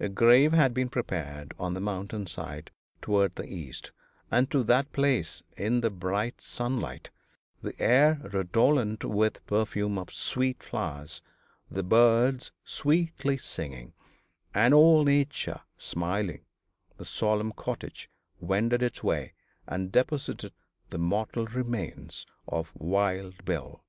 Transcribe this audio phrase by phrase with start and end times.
[0.00, 2.70] A grave had been prepared on the mountain side
[3.02, 3.92] toward the east,
[4.30, 7.10] and to that place in the bright sunlight,
[7.60, 11.20] the air redolent with the perfume of sweet flowers,
[11.70, 13.92] the birds sweetly singing,
[14.54, 16.46] and all nature smiling,
[16.96, 18.06] the solemn cortege
[18.40, 19.34] wended its way
[19.66, 20.54] and deposited
[20.88, 23.84] the mortal remains of Wild Bill.